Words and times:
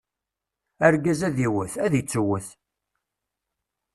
Argaz 0.85 1.21
ad 1.27 1.37
iwwet, 1.45 1.73
ad 1.85 1.93
ittuwwet. 1.99 2.47